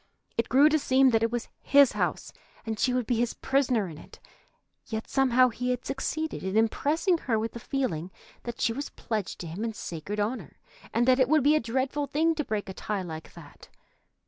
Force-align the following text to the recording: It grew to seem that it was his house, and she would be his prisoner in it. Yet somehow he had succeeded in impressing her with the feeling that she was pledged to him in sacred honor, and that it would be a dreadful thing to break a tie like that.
It 0.35 0.49
grew 0.49 0.67
to 0.69 0.79
seem 0.79 1.11
that 1.11 1.21
it 1.21 1.29
was 1.31 1.47
his 1.61 1.91
house, 1.91 2.33
and 2.65 2.79
she 2.79 2.91
would 2.91 3.05
be 3.05 3.17
his 3.17 3.35
prisoner 3.35 3.87
in 3.87 3.99
it. 3.99 4.19
Yet 4.87 5.07
somehow 5.07 5.49
he 5.49 5.69
had 5.69 5.85
succeeded 5.85 6.41
in 6.41 6.57
impressing 6.57 7.19
her 7.19 7.37
with 7.37 7.51
the 7.51 7.59
feeling 7.59 8.09
that 8.41 8.59
she 8.59 8.73
was 8.73 8.89
pledged 8.89 9.37
to 9.41 9.47
him 9.47 9.63
in 9.63 9.73
sacred 9.75 10.19
honor, 10.19 10.57
and 10.91 11.07
that 11.07 11.19
it 11.19 11.29
would 11.29 11.43
be 11.43 11.55
a 11.55 11.59
dreadful 11.59 12.07
thing 12.07 12.33
to 12.33 12.43
break 12.43 12.67
a 12.67 12.73
tie 12.73 13.03
like 13.03 13.33
that. 13.35 13.69